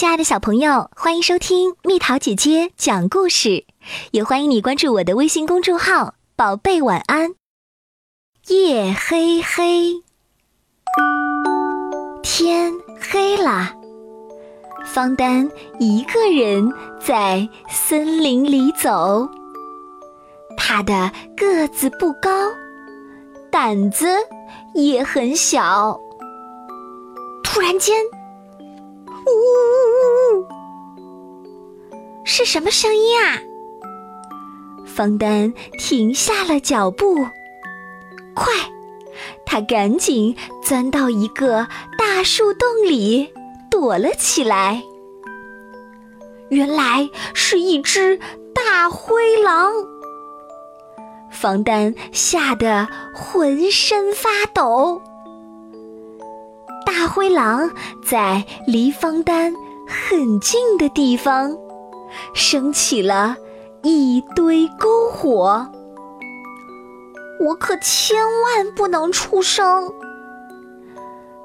[0.00, 3.66] 亲爱的小朋友，欢迎收听蜜桃姐姐讲故事，
[4.12, 7.34] 也欢迎你关注我的微信公众号“宝贝晚安”。
[8.48, 10.02] 夜黑黑，
[12.22, 13.74] 天黑了，
[14.86, 15.46] 方丹
[15.78, 19.28] 一个人在森林里走。
[20.56, 22.30] 他的个子不高，
[23.50, 24.06] 胆子
[24.74, 26.00] 也很小。
[27.44, 28.02] 突然间，
[32.42, 33.36] 是什么声音啊？
[34.86, 37.26] 方丹停下了脚步，
[38.34, 38.46] 快，
[39.44, 41.68] 他赶紧钻到一个
[41.98, 43.30] 大树洞里
[43.70, 44.82] 躲了起来。
[46.48, 48.18] 原来是一只
[48.54, 49.70] 大灰狼。
[51.30, 55.02] 方丹吓得浑身发抖。
[56.86, 57.70] 大灰狼
[58.02, 59.54] 在离方丹
[59.86, 61.54] 很近的地方，
[62.34, 63.36] 升起了
[63.82, 65.70] 一堆篝火。
[67.40, 69.90] 我可千万不能出声。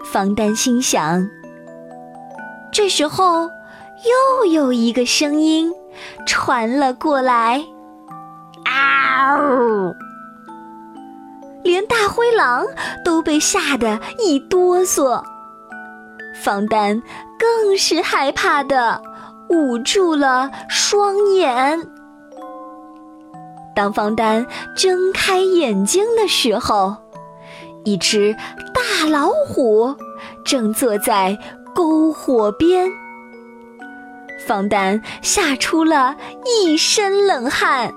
[0.03, 1.27] 方丹心想。
[2.71, 3.49] 这时候，
[4.41, 5.71] 又有一个声音
[6.25, 7.63] 传了过来
[8.67, 9.95] ：“嗷！”
[11.63, 12.65] 连大灰狼
[13.05, 15.23] 都被吓得一哆嗦。
[16.43, 17.01] 方丹
[17.39, 19.01] 更是害怕的
[19.49, 21.87] 捂住了双眼。
[23.75, 26.95] 当方丹睁开眼睛的时候，
[27.83, 28.35] 一只
[28.73, 29.95] 大老虎
[30.45, 31.37] 正坐在
[31.75, 32.89] 篝火边。
[34.47, 37.93] 方丹吓出了一身冷汗。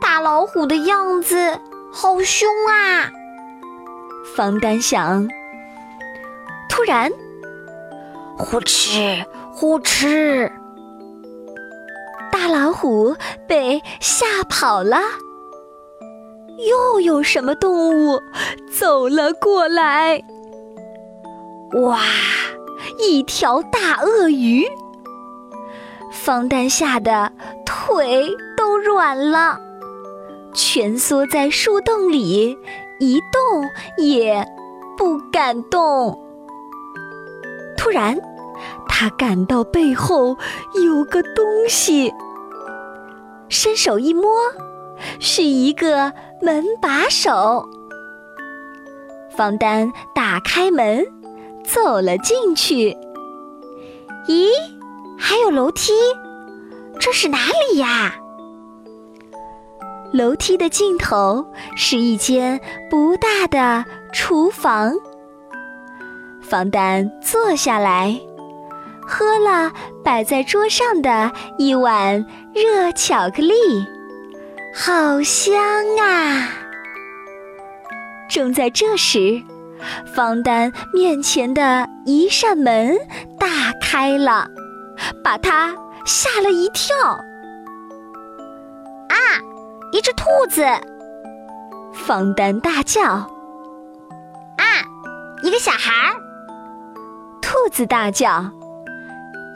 [0.00, 1.58] 大老虎的样子
[1.92, 3.10] 好凶啊！
[4.36, 5.26] 方丹想。
[6.68, 7.10] 突然，
[8.36, 10.50] 呼哧呼哧，
[12.32, 13.14] 大老虎
[13.46, 14.98] 被吓跑了。
[16.68, 18.20] 又有什么动物
[18.76, 20.20] 走了过来？
[21.84, 22.00] 哇，
[22.98, 24.66] 一条大鳄鱼！
[26.10, 27.32] 方丹吓得
[27.64, 29.60] 腿都软了，
[30.52, 32.58] 蜷缩在树洞里，
[32.98, 33.68] 一动
[33.98, 34.44] 也
[34.96, 36.20] 不敢动。
[37.76, 38.18] 突然，
[38.96, 40.36] 他感到背后
[40.84, 42.14] 有个东西，
[43.48, 44.30] 伸手一摸，
[45.18, 47.68] 是一个门把手。
[49.36, 51.04] 方丹打开门，
[51.64, 52.96] 走了进去。
[54.28, 54.46] 咦，
[55.18, 55.92] 还有楼梯，
[57.00, 57.38] 这是哪
[57.72, 58.14] 里呀？
[60.12, 61.44] 楼梯的尽头
[61.74, 64.92] 是一间不大的厨房。
[66.40, 68.20] 方丹坐下来，
[69.06, 69.72] 喝了
[70.02, 73.54] 摆在桌上的一碗热巧克力，
[74.74, 75.54] 好香
[76.00, 76.48] 啊！
[78.28, 79.42] 正在这时，
[80.14, 82.96] 方丹面前的一扇门
[83.38, 83.46] 大
[83.80, 84.48] 开了，
[85.22, 86.96] 把他吓了一跳。
[89.08, 89.16] 啊，
[89.92, 90.64] 一只兔子！
[91.92, 93.04] 方丹大叫。
[93.04, 93.28] 啊，
[95.42, 96.16] 一个小孩儿！
[97.40, 98.50] 兔子大叫：“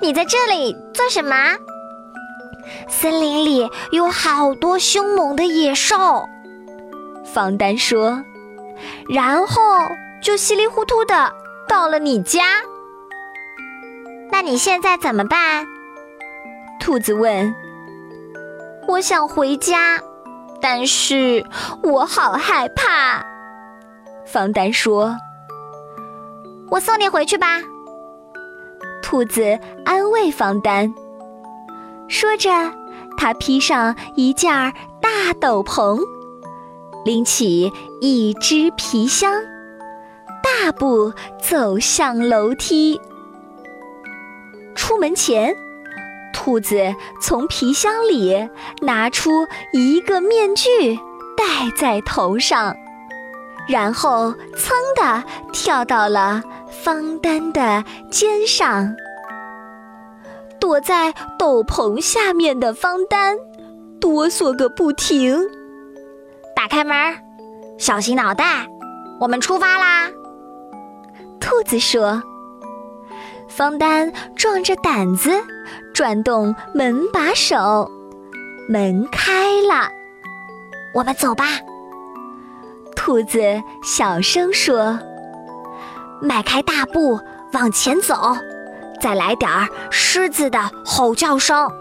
[0.01, 1.35] 你在这里做什么？”
[2.87, 6.29] 森林里有好多凶猛的野兽，
[7.25, 8.23] 方丹说，
[9.09, 9.63] 然后
[10.23, 11.33] 就稀里糊涂的
[11.67, 12.45] 到了你家。
[14.31, 15.67] 那你现在怎么办？
[16.79, 17.55] 兔子问。
[18.87, 20.01] 我想回家，
[20.61, 21.45] 但是
[21.83, 23.25] 我好害怕。
[24.27, 25.17] 方丹说
[26.71, 27.63] ：“我送你回去吧。”
[29.03, 30.93] 兔子安慰方丹，
[32.09, 32.51] 说着，
[33.17, 34.53] 他披上一件
[35.01, 36.01] 大斗篷，
[37.05, 39.33] 拎起一只皮箱，
[40.43, 43.01] 大步走向楼梯。
[44.75, 45.55] 出门前，
[46.35, 48.49] 兔子从皮箱里
[48.83, 50.97] 拿出一个面具
[51.37, 52.77] 戴在头上，
[53.69, 55.23] 然后噌的
[55.53, 56.43] 跳到了。
[56.70, 58.94] 方丹的肩上，
[60.61, 63.37] 躲在斗篷下面的方丹
[63.99, 65.41] 哆嗦个不停。
[66.55, 66.94] 打开门，
[67.79, 68.69] 小心脑袋，
[69.19, 70.11] 我们出发啦！
[71.41, 72.23] 兔子说。
[73.49, 75.32] 方丹壮着胆子
[75.94, 77.91] 转动门把手，
[78.69, 79.91] 门开了。
[80.94, 81.47] 我们走吧。
[83.08, 83.40] 兔子
[83.82, 84.99] 小声说。
[86.20, 87.19] 迈开大步
[87.55, 88.37] 往前走，
[89.00, 91.72] 再来点儿狮子的吼叫声。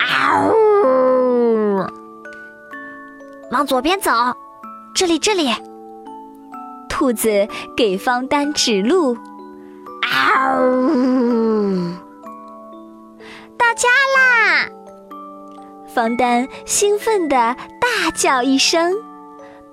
[0.00, 0.54] 嗷！
[3.50, 4.10] 往左边走，
[4.94, 5.50] 这里，这里。
[6.88, 7.46] 兔子
[7.76, 9.14] 给方丹指路。
[10.00, 11.92] 嗷呜！
[13.58, 14.70] 到家啦！
[15.94, 17.36] 方丹兴奋地
[17.78, 18.94] 大叫一声，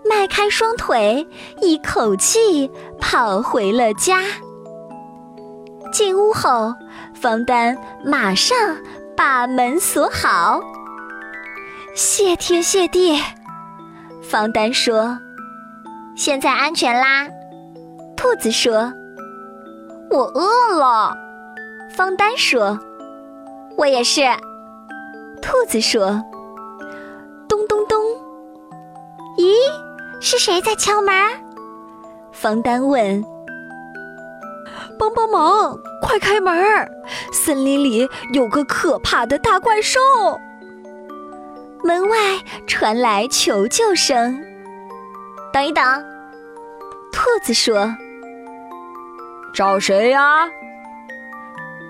[0.10, 1.28] 迈开双腿，
[1.62, 2.70] 一口气
[3.00, 4.24] 跑回了家。
[5.92, 6.74] 进屋后，
[7.14, 8.58] 方丹马上
[9.16, 10.60] 把门锁好。
[11.96, 13.22] 谢天谢地，
[14.22, 15.20] 方丹说
[16.18, 17.28] ：“现在安全啦。”
[18.18, 18.92] 兔子说
[20.10, 21.16] ：“我饿了。”
[21.96, 22.80] 方丹说
[23.78, 24.22] ：“我也是。”
[25.42, 26.24] 兔子说
[27.50, 27.98] ：“咚咚咚，
[29.38, 29.54] 咦，
[30.30, 31.12] 是谁在敲门？”
[32.32, 33.26] 方丹问。
[35.00, 35.76] 帮帮忙！
[36.04, 36.54] 快开门！
[37.32, 40.00] 森林里有个可怕的大怪兽。
[41.84, 42.18] 门外
[42.68, 44.40] 传来求救声。
[45.52, 45.84] 等一等，
[47.12, 47.96] 兔子说
[49.52, 50.48] ：“找谁呀？”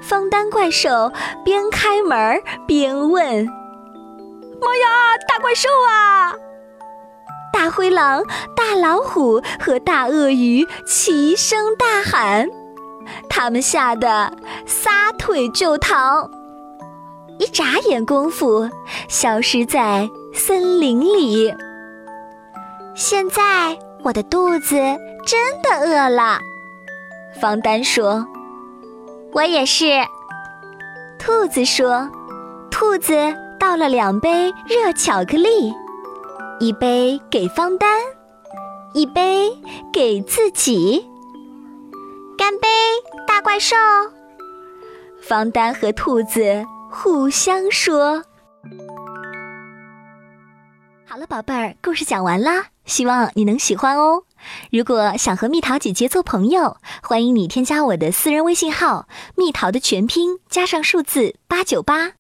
[0.02, 1.12] 方丹怪兽
[1.44, 3.46] 边开门边问
[4.62, 6.34] ：“妈呀，大怪兽啊！”
[7.60, 8.24] 大灰狼、
[8.56, 12.48] 大老虎和大鳄鱼齐声大喊。
[13.30, 14.32] 他们吓得
[14.66, 16.30] 撒腿就逃，
[17.38, 18.70] 一眨眼功夫
[19.10, 21.54] 消失在森林里。
[22.96, 24.78] 现在我的肚子
[25.26, 26.40] 真的饿了，
[27.42, 28.26] 方丹说
[29.36, 29.86] ：“我也是。”
[31.20, 32.10] 兔子说
[32.72, 33.14] ：“兔子
[33.60, 35.74] 倒了两杯热巧克力，
[36.60, 37.90] 一杯给方丹，
[38.94, 39.50] 一杯
[39.94, 41.08] 给自己。”
[42.38, 42.68] 干杯，
[43.26, 43.78] 大怪兽！
[45.22, 48.26] 方丹和兔子互相说
[51.08, 54.24] ：“好了，宝贝儿，故事讲完啦，希望你能喜欢哦。
[54.70, 62.08] 如果想和蜜桃姐姐做朋友，欢迎你添加我的私人微信号‘蜜桃’的全拼加上数字八九八。”